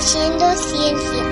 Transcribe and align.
Haciendo 0.00 0.50
ciencia. 0.54 1.24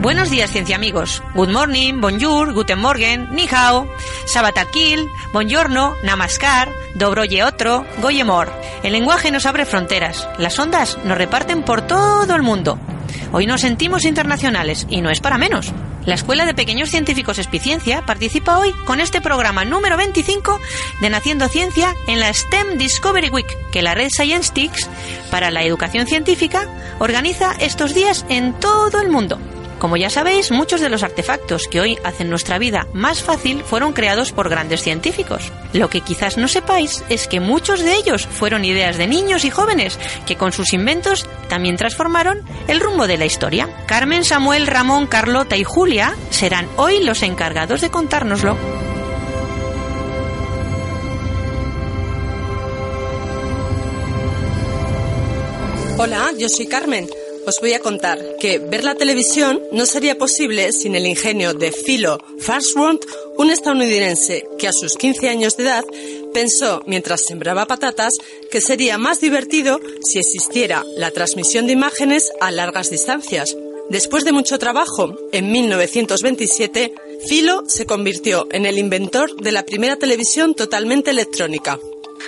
Buenos 0.00 0.30
días, 0.30 0.50
ciencia 0.50 0.76
amigos. 0.76 1.22
Good 1.34 1.50
morning, 1.50 2.00
bonjour, 2.00 2.54
guten 2.54 2.78
morgen, 2.78 3.28
ni 3.32 3.46
hao, 3.52 3.86
sabatakil, 4.24 5.10
buongiorno, 5.34 5.94
namaskar, 6.02 6.72
dobroye 6.94 7.44
otro, 7.44 7.84
goyemor. 8.00 8.50
El 8.82 8.92
lenguaje 8.92 9.30
nos 9.30 9.44
abre 9.44 9.66
fronteras. 9.66 10.26
Las 10.38 10.58
ondas 10.58 10.96
nos 11.04 11.18
reparten 11.18 11.62
por 11.62 11.82
todo 11.82 12.34
el 12.34 12.42
mundo. 12.42 12.78
Hoy 13.30 13.44
nos 13.44 13.60
sentimos 13.60 14.06
internacionales 14.06 14.86
y 14.88 15.02
no 15.02 15.10
es 15.10 15.20
para 15.20 15.36
menos. 15.36 15.74
La 16.04 16.14
Escuela 16.14 16.46
de 16.46 16.54
Pequeños 16.54 16.90
Científicos 16.90 17.38
Espiciencia 17.38 18.04
participa 18.06 18.58
hoy 18.58 18.72
con 18.86 19.00
este 19.00 19.20
programa 19.20 19.64
número 19.64 19.96
25 19.96 20.58
de 21.00 21.10
Naciendo 21.10 21.48
Ciencia 21.48 21.94
en 22.06 22.20
la 22.20 22.32
STEM 22.32 22.78
Discovery 22.78 23.28
Week 23.28 23.56
que 23.70 23.82
la 23.82 23.94
red 23.94 24.08
Science 24.10 24.70
para 25.30 25.50
la 25.50 25.64
educación 25.64 26.06
científica 26.06 26.66
organiza 26.98 27.52
estos 27.60 27.94
días 27.94 28.24
en 28.28 28.54
todo 28.54 29.00
el 29.02 29.10
mundo. 29.10 29.38
Como 29.78 29.96
ya 29.96 30.10
sabéis, 30.10 30.50
muchos 30.50 30.80
de 30.80 30.88
los 30.88 31.04
artefactos 31.04 31.68
que 31.70 31.80
hoy 31.80 31.98
hacen 32.02 32.30
nuestra 32.30 32.58
vida 32.58 32.88
más 32.92 33.22
fácil 33.22 33.62
fueron 33.62 33.92
creados 33.92 34.32
por 34.32 34.48
grandes 34.48 34.82
científicos. 34.82 35.52
Lo 35.72 35.88
que 35.88 36.00
quizás 36.00 36.36
no 36.36 36.48
sepáis 36.48 37.04
es 37.08 37.28
que 37.28 37.38
muchos 37.38 37.80
de 37.84 37.94
ellos 37.94 38.26
fueron 38.26 38.64
ideas 38.64 38.96
de 38.96 39.06
niños 39.06 39.44
y 39.44 39.50
jóvenes 39.50 39.96
que 40.26 40.34
con 40.34 40.50
sus 40.50 40.72
inventos 40.72 41.28
también 41.48 41.76
transformaron 41.76 42.42
el 42.68 42.80
rumbo 42.80 43.06
de 43.06 43.18
la 43.18 43.26
historia. 43.26 43.68
Carmen, 43.86 44.24
Samuel, 44.24 44.66
Ramón, 44.66 45.06
Carlota 45.06 45.56
y 45.56 45.64
Julia 45.64 46.14
serán 46.30 46.68
hoy 46.76 47.02
los 47.02 47.22
encargados 47.22 47.80
de 47.80 47.90
contárnoslo. 47.90 48.56
Hola, 56.00 56.30
yo 56.38 56.48
soy 56.48 56.68
Carmen. 56.68 57.08
Os 57.44 57.60
voy 57.60 57.72
a 57.72 57.80
contar 57.80 58.18
que 58.38 58.58
ver 58.58 58.84
la 58.84 58.94
televisión 58.94 59.60
no 59.72 59.86
sería 59.86 60.18
posible 60.18 60.70
sin 60.72 60.94
el 60.94 61.06
ingenio 61.06 61.54
de 61.54 61.72
Philo 61.72 62.18
Farnsworth, 62.38 63.04
un 63.36 63.50
estadounidense 63.50 64.46
que 64.58 64.68
a 64.68 64.72
sus 64.72 64.96
15 64.96 65.28
años 65.28 65.56
de 65.56 65.64
edad 65.64 65.84
pensó 66.32 66.82
mientras 66.86 67.24
sembraba 67.24 67.66
patatas 67.66 68.14
que 68.50 68.60
sería 68.60 68.98
más 68.98 69.20
divertido 69.20 69.80
si 70.02 70.18
existiera 70.18 70.84
la 70.96 71.10
transmisión 71.10 71.66
de 71.66 71.72
imágenes 71.72 72.30
a 72.40 72.50
largas 72.50 72.90
distancias. 72.90 73.56
Después 73.90 74.24
de 74.24 74.32
mucho 74.32 74.58
trabajo, 74.58 75.16
en 75.32 75.50
1927, 75.50 76.94
Philo 77.28 77.64
se 77.66 77.86
convirtió 77.86 78.46
en 78.50 78.66
el 78.66 78.78
inventor 78.78 79.34
de 79.36 79.52
la 79.52 79.64
primera 79.64 79.96
televisión 79.96 80.54
totalmente 80.54 81.10
electrónica. 81.10 81.78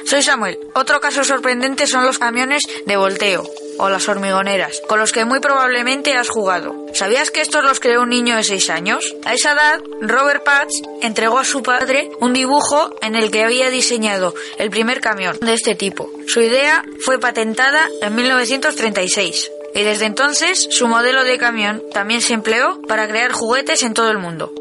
Soy 0.07 0.23
Samuel. 0.23 0.59
Otro 0.75 1.01
caso 1.01 1.25
sorprendente 1.25 1.87
son 1.87 2.05
los 2.05 2.19
camiones 2.19 2.63
de 2.87 2.97
volteo 2.97 3.45
o 3.81 3.89
las 3.89 4.09
hormigoneras, 4.09 4.81
con 4.87 5.01
los 5.01 5.11
que 5.13 5.25
muy 5.25 5.41
probablemente 5.41 6.15
has 6.15 6.29
jugado. 6.29 6.87
¿Sabías 6.93 7.31
que 7.31 7.41
estos 7.41 7.65
los 7.65 7.81
creó 7.81 8.03
un 8.03 8.11
niño 8.11 8.37
de 8.37 8.45
6 8.45 8.71
años? 8.71 9.17
A 9.25 9.35
esa 9.35 9.53
edad, 9.53 9.81
Robert 10.03 10.45
Patch 10.45 10.73
entregó 11.03 11.39
a 11.39 11.45
su 11.45 11.63
padre 11.63 12.11
un 12.21 12.33
dibujo 12.33 12.95
en 13.01 13.15
el 13.17 13.31
que 13.31 13.43
había 13.43 13.71
diseñado 13.71 14.35
el 14.59 14.71
primer 14.71 15.01
camión 15.01 15.39
de 15.41 15.55
este 15.55 15.75
tipo. 15.75 16.11
Su 16.27 16.41
idea 16.43 16.85
fue 17.05 17.19
patentada 17.19 17.89
en 18.03 18.15
1936 18.15 19.51
y 19.75 19.83
desde 19.83 20.07
entonces 20.07 20.69
su 20.71 20.87
modelo 20.87 21.25
de 21.25 21.39
camión 21.39 21.83
también 21.93 22.21
se 22.21 22.35
empleó 22.35 22.81
para 22.83 23.09
crear 23.09 23.33
juguetes 23.33 23.83
en 23.83 23.95
todo 23.95 24.11
el 24.11 24.19
mundo. 24.19 24.53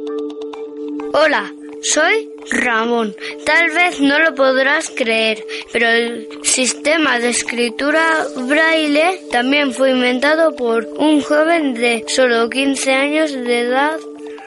Hola, 1.13 1.51
soy 1.81 2.29
Ramón. 2.51 3.15
Tal 3.45 3.69
vez 3.71 3.99
no 3.99 4.19
lo 4.19 4.35
podrás 4.35 4.89
creer, 4.89 5.43
pero 5.71 5.87
el 5.87 6.27
sistema 6.43 7.19
de 7.19 7.29
escritura 7.29 8.25
braille 8.47 9.21
también 9.31 9.73
fue 9.73 9.91
inventado 9.91 10.55
por 10.55 10.85
un 10.97 11.21
joven 11.21 11.73
de 11.73 12.05
solo 12.07 12.49
15 12.49 12.93
años 12.93 13.31
de 13.31 13.59
edad. 13.61 13.97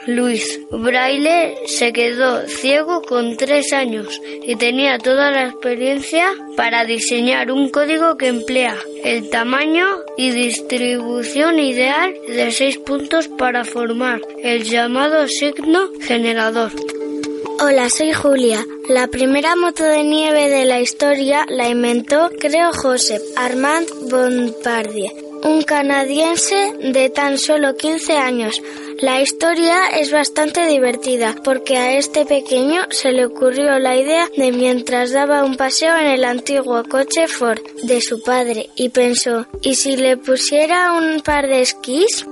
Luis 0.05 0.59
Braille 0.69 1.55
se 1.65 1.93
quedó 1.93 2.45
ciego 2.47 3.01
con 3.03 3.37
tres 3.37 3.71
años 3.71 4.21
y 4.45 4.57
tenía 4.57 4.97
toda 4.97 5.31
la 5.31 5.45
experiencia 5.45 6.27
para 6.57 6.83
diseñar 6.83 7.51
un 7.51 7.69
código 7.69 8.17
que 8.17 8.27
emplea 8.27 8.75
el 9.05 9.29
tamaño 9.29 9.85
y 10.17 10.31
distribución 10.31 11.57
ideal 11.57 12.13
de 12.27 12.51
seis 12.51 12.77
puntos 12.79 13.29
para 13.29 13.63
formar 13.63 14.19
el 14.43 14.63
llamado 14.63 15.25
signo 15.29 15.89
generador. 16.01 16.73
Hola, 17.59 17.89
soy 17.89 18.13
Julia. 18.13 18.65
La 18.89 19.07
primera 19.07 19.55
moto 19.55 19.83
de 19.83 20.03
nieve 20.03 20.49
de 20.49 20.65
la 20.65 20.79
historia 20.81 21.45
la 21.47 21.69
inventó, 21.69 22.29
creo, 22.39 22.71
Joseph 22.73 23.21
Armand 23.35 23.87
Bombardier, 24.09 25.11
un 25.43 25.61
canadiense 25.61 26.73
de 26.81 27.09
tan 27.09 27.37
solo 27.37 27.75
15 27.75 28.17
años. 28.17 28.61
La 28.99 29.21
historia 29.21 29.87
es 29.87 30.11
bastante 30.11 30.65
divertida 30.67 31.35
porque 31.43 31.77
a 31.77 31.97
este 31.97 32.25
pequeño 32.25 32.81
se 32.89 33.11
le 33.11 33.25
ocurrió 33.25 33.77
la 33.79 33.97
idea 33.97 34.27
de 34.35 34.51
mientras 34.51 35.11
daba 35.11 35.43
un 35.43 35.55
paseo 35.55 35.97
en 35.97 36.07
el 36.07 36.25
antiguo 36.25 36.83
coche 36.83 37.27
Ford 37.27 37.61
de 37.83 38.01
su 38.01 38.21
padre 38.23 38.69
y 38.75 38.89
pensó, 38.89 39.45
¿y 39.61 39.75
si 39.75 39.95
le 39.95 40.17
pusiera 40.17 40.93
un 40.93 41.21
par 41.21 41.47
de 41.47 41.61
esquís? 41.61 42.25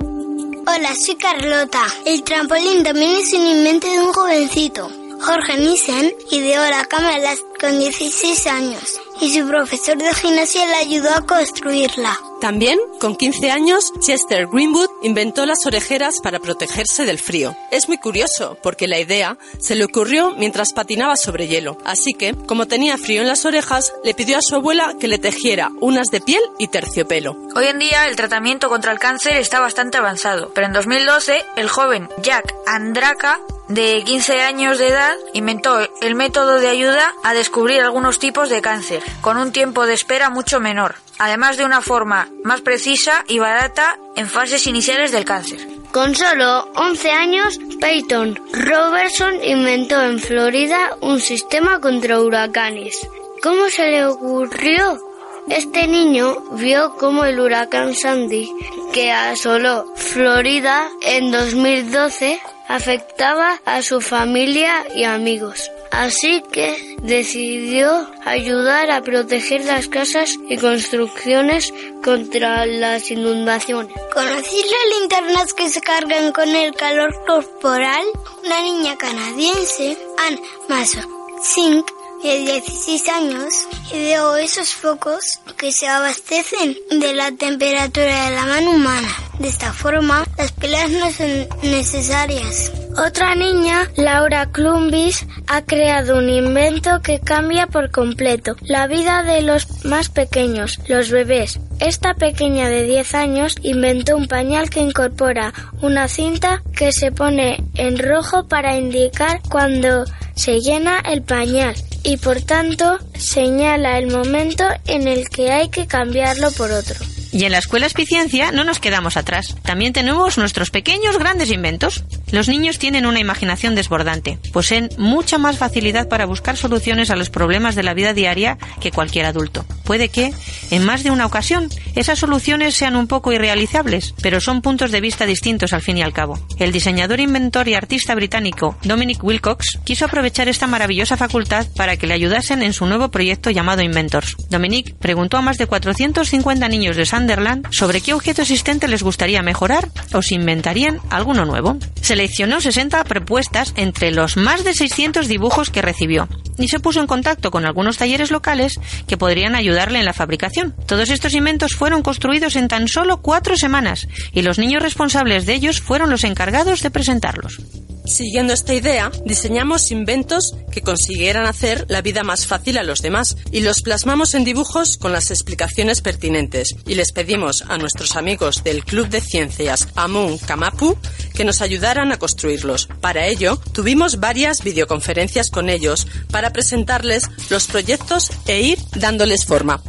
Hola, 0.68 0.94
soy 0.96 1.16
Carlota. 1.16 1.84
El 2.06 2.24
trampolín 2.24 2.84
también 2.84 3.12
es 3.18 3.34
un 3.34 3.46
invento 3.46 3.88
de 3.92 4.00
un 4.00 4.14
jovencito. 4.14 5.01
Jorge 5.22 5.58
Nissen 5.58 6.16
ideó 6.32 6.68
la 6.70 6.86
cama 6.86 7.12
con 7.60 7.78
16 7.78 8.48
años 8.48 9.00
y 9.22 9.32
su 9.32 9.48
profesor 9.48 9.98
de 9.98 10.12
gimnasia 10.16 10.66
le 10.66 10.76
ayudó 10.78 11.14
a 11.14 11.26
construirla. 11.26 12.20
También, 12.42 12.80
con 13.00 13.16
15 13.16 13.52
años, 13.52 13.94
Chester 14.00 14.48
Greenwood 14.48 14.90
inventó 15.04 15.46
las 15.46 15.64
orejeras 15.68 16.16
para 16.24 16.40
protegerse 16.40 17.06
del 17.06 17.20
frío. 17.20 17.56
Es 17.70 17.88
muy 17.88 18.00
curioso, 18.00 18.58
porque 18.64 18.88
la 18.88 19.00
idea 19.00 19.38
se 19.60 19.76
le 19.76 19.86
ocurrió 19.86 20.32
mientras 20.32 20.74
patinaba 20.74 21.16
sobre 21.16 21.48
hielo. 21.48 21.78
Así 21.86 22.14
que, 22.16 22.34
como 22.48 22.66
tenía 22.66 22.98
frío 22.98 23.22
en 23.22 23.28
las 23.28 23.46
orejas, 23.46 23.94
le 24.04 24.16
pidió 24.16 24.40
a 24.40 24.42
su 24.42 24.56
abuela 24.56 24.96
que 25.00 25.08
le 25.08 25.20
tejiera 25.20 25.70
unas 25.82 26.08
de 26.08 26.22
piel 26.22 26.42
y 26.58 26.70
terciopelo. 26.70 27.38
Hoy 27.56 27.68
en 27.68 27.78
día 27.78 28.08
el 28.08 28.16
tratamiento 28.16 28.70
contra 28.70 28.92
el 28.92 28.98
cáncer 28.98 29.38
está 29.38 29.60
bastante 29.60 30.00
avanzado, 30.00 30.52
pero 30.56 30.66
en 30.66 30.74
2012 30.74 31.46
el 31.58 31.70
joven 31.70 32.10
Jack 32.24 32.56
Andraka 32.66 33.40
de 33.74 34.04
15 34.04 34.42
años 34.42 34.80
de 34.80 34.90
edad 34.90 35.16
inventó 35.34 35.80
el 36.02 36.16
método 36.16 36.60
de 36.60 36.68
ayuda 36.68 37.14
a 37.24 37.34
descubrir 37.34 37.82
algunos 37.82 38.20
tipos 38.20 38.50
de 38.50 38.62
cáncer, 38.62 39.02
con 39.22 39.38
un 39.38 39.54
tiempo 39.54 39.86
de 39.86 39.94
espera 39.94 40.30
mucho 40.30 40.60
menor, 40.60 40.96
además 41.20 41.56
de 41.56 41.64
una 41.64 41.82
forma 41.82 42.28
más 42.44 42.62
precisa 42.62 43.24
y 43.28 43.40
barata 43.40 43.98
en 44.18 44.28
fases 44.28 44.68
iniciales 44.68 45.14
del 45.14 45.24
cáncer. 45.24 45.66
Con 45.94 46.16
solo 46.16 46.70
11 46.76 47.12
años, 47.12 47.60
Peyton 47.80 48.40
Robertson 48.52 49.44
inventó 49.44 50.02
en 50.02 50.20
Florida 50.20 50.98
un 51.00 51.20
sistema 51.20 51.80
contra 51.80 52.20
huracanes. 52.20 53.08
¿Cómo 53.42 53.70
se 53.70 53.90
le 53.90 54.06
ocurrió? 54.06 55.00
Este 55.48 55.88
niño 55.88 56.44
vio 56.52 56.96
cómo 56.98 57.26
el 57.26 57.40
huracán 57.40 57.96
Sandy, 57.96 58.50
que 58.92 59.12
asoló 59.12 59.86
Florida 59.96 60.90
en 61.02 61.32
2012, 61.32 62.42
afectaba 62.68 63.60
a 63.66 63.82
su 63.82 64.02
familia 64.02 64.86
y 64.96 65.04
amigos. 65.04 65.72
Así 65.92 66.42
que 66.52 66.98
decidió 67.02 68.10
ayudar 68.24 68.92
a 68.92 69.02
proteger 69.02 69.66
las 69.66 69.88
casas 69.88 70.38
y 70.50 70.58
construcciones 70.58 71.74
contra 72.04 72.66
las 72.66 73.12
inundaciones. 73.12 73.94
¿Conocéis 74.14 74.66
las 74.66 75.00
linternas 75.00 75.54
que 75.54 75.70
se 75.70 75.82
cargan 75.82 76.32
con 76.32 76.50
el 76.50 76.74
calor 76.74 77.14
corporal? 77.26 78.06
Una 78.46 78.62
niña 78.62 78.98
canadiense, 78.98 79.98
Anne 80.28 80.42
Mason 80.70 81.06
Singh, 81.42 81.84
de 82.24 82.40
16 82.40 83.10
años 83.10 83.54
ideó 83.92 84.36
esos 84.36 84.76
focos 84.76 85.40
que 85.58 85.72
se 85.72 85.88
abastecen 85.88 86.78
de 86.92 87.14
la 87.14 87.32
temperatura 87.32 88.30
de 88.30 88.36
la 88.36 88.46
mano 88.46 88.72
humana. 88.72 89.08
De 89.40 89.48
esta 89.48 89.74
forma, 89.74 90.24
las 90.38 90.52
peleas 90.52 90.92
no 90.92 91.12
son 91.12 91.48
necesarias. 91.64 92.72
Otra 92.96 93.34
niña, 93.34 93.90
Laura 93.96 94.52
Clumbis, 94.52 95.26
ha 95.48 95.64
creado 95.64 96.18
un 96.20 96.30
invento 96.30 97.02
que 97.02 97.20
cambia 97.20 97.66
por 97.66 97.90
completo 97.90 98.56
la 98.62 98.86
vida 98.86 99.24
de 99.24 99.42
los 99.42 99.84
más 99.86 100.10
pequeños, 100.10 100.80
los 100.88 101.10
bebés. 101.10 101.60
Esta 101.80 102.14
pequeña 102.14 102.70
de 102.70 102.84
10 102.84 103.16
años 103.16 103.56
inventó 103.64 104.16
un 104.16 104.28
pañal 104.28 104.70
que 104.70 104.82
incorpora 104.82 105.54
una 105.82 106.08
cinta 106.08 106.62
que 106.76 106.92
se 106.92 107.12
pone 107.12 107.64
en 107.74 107.98
rojo 107.98 108.48
para 108.48 108.78
indicar 108.78 109.42
cuando 109.50 110.06
se 110.36 110.60
llena 110.60 111.00
el 111.00 111.24
pañal 111.24 111.76
y 112.04 112.18
por 112.18 112.42
tanto 112.42 113.00
señala 113.18 113.98
el 113.98 114.08
momento 114.08 114.64
en 114.86 115.08
el 115.08 115.30
que 115.30 115.52
hay 115.52 115.70
que 115.70 115.88
cambiarlo 115.88 116.52
por 116.52 116.72
otro. 116.72 116.96
Y 117.32 117.46
en 117.46 117.54
la 117.54 117.60
escuela 117.60 117.86
Espiciencia 117.86 118.52
no 118.52 118.64
nos 118.64 118.80
quedamos 118.80 119.16
atrás. 119.16 119.56
También 119.62 119.94
tenemos 119.94 120.38
nuestros 120.38 120.70
pequeños 120.70 121.18
grandes 121.18 121.50
inventos. 121.50 122.04
Los 122.32 122.48
niños 122.48 122.80
tienen 122.80 123.06
una 123.06 123.20
imaginación 123.20 123.76
desbordante, 123.76 124.40
poseen 124.54 124.90
mucha 124.98 125.38
más 125.38 125.58
facilidad 125.58 126.08
para 126.08 126.26
buscar 126.26 126.56
soluciones 126.56 127.10
a 127.10 127.16
los 127.16 127.30
problemas 127.30 127.76
de 127.76 127.84
la 127.84 127.94
vida 127.94 128.14
diaria 128.14 128.58
que 128.80 128.92
cualquier 128.92 129.26
adulto. 129.26 129.66
Puede 129.84 130.10
que, 130.10 130.34
en 130.70 130.86
más 130.86 131.04
de 131.04 131.12
una 131.12 131.26
ocasión, 131.26 131.68
esas 131.96 132.20
soluciones 132.20 132.76
sean 132.76 132.96
un 132.96 133.08
poco 133.08 133.34
irrealizables, 133.34 134.14
pero 134.22 134.40
son 134.40 134.62
puntos 134.62 134.92
de 134.92 135.02
vista 135.02 135.26
distintos 135.26 135.74
al 135.74 135.82
fin 135.82 135.98
y 135.98 136.02
al 136.02 136.14
cabo. 136.14 136.40
El 136.58 136.72
diseñador, 136.72 137.20
inventor 137.20 137.68
y 137.68 137.74
artista 137.74 138.16
británico 138.16 138.78
Dominic 138.84 139.22
Wilcox 139.24 139.80
quiso 139.84 140.06
aprovechar 140.06 140.48
esta 140.48 140.68
maravillosa 140.68 141.18
facultad 141.18 141.68
para 141.76 141.98
que 141.98 142.08
le 142.08 142.14
ayudasen 142.14 142.62
en 142.62 142.72
su 142.72 142.86
nuevo 142.86 143.10
proyecto 143.12 143.50
llamado 143.50 143.82
Inventors. 143.82 144.38
Dominic 144.50 144.96
preguntó 144.96 145.38
a 145.38 145.42
más 145.42 145.58
de 145.58 145.68
450 145.68 146.68
niños 146.70 146.96
de 146.96 147.06
Sunderland 147.06 147.68
sobre 147.72 148.00
qué 148.00 148.14
objeto 148.14 148.42
existente 148.42 148.88
les 148.88 149.04
gustaría 149.04 149.42
mejorar 149.42 149.90
o 150.14 150.22
si 150.22 150.36
inventarían 150.36 151.02
alguno 151.10 151.46
nuevo. 151.46 151.78
Seleccionó 152.22 152.62
60 152.62 153.04
propuestas 153.06 153.74
entre 153.78 154.12
los 154.12 154.38
más 154.38 154.64
de 154.64 154.76
600 154.76 155.28
dibujos 155.28 155.72
que 155.72 155.82
recibió 155.82 156.30
y 156.60 156.68
se 156.68 156.80
puso 156.80 157.00
en 157.00 157.08
contacto 157.08 157.50
con 157.50 157.66
algunos 157.66 157.98
talleres 157.98 158.30
locales 158.30 158.80
que 159.08 159.18
podrían 159.18 159.56
ayudarle 159.56 159.98
en 159.98 160.06
la 160.06 160.14
fabricación. 160.14 160.76
Todos 160.86 161.10
estos 161.10 161.34
inventos 161.34 161.74
fueron 161.74 162.04
construidos 162.04 162.56
en 162.58 162.68
tan 162.68 162.88
solo 162.88 163.24
cuatro 163.24 163.58
semanas 163.58 164.08
y 164.34 164.44
los 164.44 164.60
niños 164.60 164.84
responsables 164.84 165.48
de 165.48 165.56
ellos 165.56 165.82
fueron 165.82 166.12
los 166.12 166.24
encargados 166.24 166.84
de 166.84 166.92
presentarlos. 166.92 167.58
Siguiendo 168.06 168.54
esta 168.54 168.74
idea, 168.74 169.12
diseñamos 169.26 169.92
inventos 169.92 170.56
que 170.72 170.82
consiguieran 170.82 171.46
hacer 171.46 171.86
la 171.88 172.02
vida 172.02 172.24
más 172.24 172.48
fácil 172.48 172.78
a 172.78 172.84
los 172.84 173.02
demás 173.02 173.38
y 173.52 173.62
los 173.62 173.82
plasmamos 173.82 174.34
en 174.34 174.44
dibujos 174.44 174.98
con 174.98 175.12
las 175.12 175.30
explicaciones 175.30 176.02
pertinentes 176.02 176.76
y 176.88 176.96
les 176.96 177.12
pedimos 177.12 177.64
a 177.68 177.78
nuestros 177.78 178.16
amigos 178.16 178.64
del 178.64 178.84
Club 178.84 179.08
de 179.10 179.22
Ciencias 179.22 179.88
Amun 179.96 180.38
Kamapu 180.40 180.98
que 181.36 181.46
nos 181.46 181.62
ayudaran 181.62 182.12
a 182.12 182.18
construirlos. 182.18 182.88
Para 183.02 183.28
ello, 183.28 183.58
tuvimos 183.72 184.20
varias 184.20 184.64
videoconferencias 184.64 185.50
con 185.50 185.70
ellos 185.70 186.08
para 186.32 186.52
presentarles 186.52 187.30
los 187.50 187.68
proyectos 187.68 188.32
e 188.48 188.62
ir 188.62 188.80
dándoles 188.96 189.46
forma. 189.46 189.82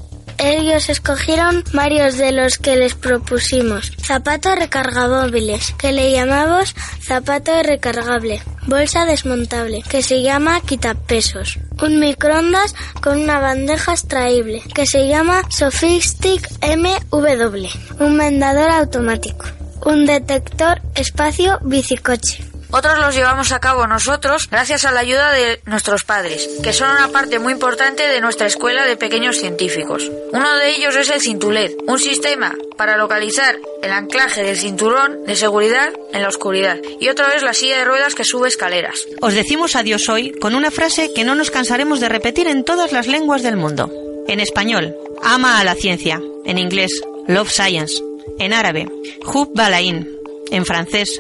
Ellos 0.45 0.89
escogieron 0.89 1.63
varios 1.73 2.17
de 2.17 2.33
los 2.33 2.59
que 2.59 2.75
les 2.75 2.95
propusimos. 2.95 3.93
Zapato 4.03 4.53
recargamóviles, 4.57 5.73
que 5.79 5.93
le 5.93 6.11
llamamos 6.11 6.75
zapato 7.01 7.53
recargable. 7.63 8.43
Bolsa 8.67 9.05
desmontable, 9.05 9.83
que 9.89 10.03
se 10.03 10.21
llama 10.21 10.61
quitapesos. 10.61 11.61
Un 11.81 12.01
microondas 12.01 12.75
con 13.01 13.21
una 13.21 13.39
bandeja 13.39 13.93
extraíble, 13.93 14.63
que 14.75 14.85
se 14.85 15.07
llama 15.07 15.43
Sophistic 15.49 16.51
MW. 16.61 17.67
Un 18.01 18.19
vendedor 18.19 18.71
automático. 18.71 19.47
Un 19.87 20.07
detector 20.07 20.83
espacio 20.97 21.61
bicicoche. 21.63 22.52
Otros 22.75 22.99
los 22.99 23.15
llevamos 23.15 23.53
a 23.53 23.61
cabo 23.61 23.87
nosotros 23.87 24.49
gracias 24.51 24.87
a 24.87 24.93
la 24.93 25.01
ayuda 25.01 25.31
de 25.33 25.61
nuestros 25.67 26.05
padres, 26.05 26.49
que 26.63 26.73
son 26.73 26.91
una 26.91 27.09
parte 27.09 27.39
muy 27.39 27.53
importante 27.53 28.09
de 28.09 28.23
nuestra 28.23 28.47
escuela 28.47 28.87
de 28.87 28.97
pequeños 28.97 29.37
científicos. 29.37 30.11
Uno 30.33 30.57
de 30.57 30.71
ellos 30.71 30.97
es 30.97 31.11
el 31.11 31.21
Cintulet, 31.21 31.77
un 31.87 31.99
sistema 31.99 32.55
para 32.79 32.97
localizar 32.97 33.59
el 33.83 33.93
anclaje 33.93 34.43
del 34.43 34.57
cinturón 34.57 35.25
de 35.27 35.37
seguridad 35.37 35.93
en 36.15 36.23
la 36.23 36.29
oscuridad. 36.29 36.79
Y 36.99 37.11
otro 37.11 37.27
es 37.37 37.43
la 37.43 37.53
silla 37.53 37.77
de 37.77 37.85
ruedas 37.85 38.15
que 38.15 38.25
sube 38.25 38.49
escaleras. 38.49 39.07
Os 39.21 39.35
decimos 39.35 39.77
adiós 39.77 40.09
hoy 40.09 40.33
con 40.33 40.55
una 40.55 40.71
frase 40.71 41.13
que 41.13 41.25
no 41.25 41.35
nos 41.35 41.51
cansaremos 41.51 42.01
de 42.01 42.09
repetir 42.09 42.49
en 42.49 42.65
todas 42.65 42.91
las 42.91 43.07
lenguas 43.07 43.43
del 43.43 43.57
mundo. 43.57 43.93
En 44.29 44.41
español, 44.41 44.97
ama 45.23 45.61
a 45.61 45.65
la 45.65 45.75
ciencia. 45.75 46.23
En 46.47 46.57
inglés, 46.57 47.03
love 47.29 47.51
science. 47.51 48.03
En 48.39 48.55
árabe, 48.55 48.89
hub 49.27 49.53
balain. 49.55 50.09
En 50.51 50.65
francés, 50.65 51.19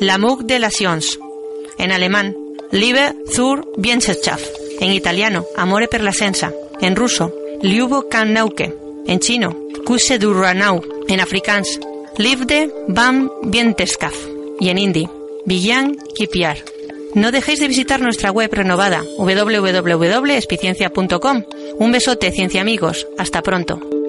L'amour 0.00 0.44
de 0.44 0.58
la 0.58 0.70
science. 0.70 1.18
En 1.76 1.92
alemán, 1.92 2.34
Liebe 2.70 3.14
zur 3.26 3.70
Wissenschaft. 3.76 4.48
En 4.80 4.92
italiano, 4.92 5.44
Amore 5.58 5.88
per 5.88 6.02
la 6.02 6.14
sensa. 6.14 6.54
En 6.80 6.96
ruso, 6.96 7.34
Liubo 7.60 8.08
kan 8.08 8.32
nauke. 8.32 8.74
En 9.06 9.20
chino, 9.20 9.54
Kuse 9.84 10.18
du 10.18 10.32
ranau. 10.32 10.80
En 11.06 11.20
afrikaans, 11.20 11.78
Livde 12.16 12.72
bam 12.88 13.30
bienteskaf. 13.42 14.14
Y 14.58 14.70
en 14.70 14.78
hindi, 14.78 15.06
Villan 15.44 15.98
kipiar. 16.14 16.56
No 17.14 17.30
dejéis 17.30 17.60
de 17.60 17.68
visitar 17.68 18.00
nuestra 18.00 18.30
web 18.30 18.50
renovada 18.54 19.02
www.espiciencia.com. 19.18 21.44
Un 21.78 21.92
besote, 21.92 22.32
ciencia 22.32 22.62
amigos. 22.62 23.06
Hasta 23.18 23.42
pronto. 23.42 23.99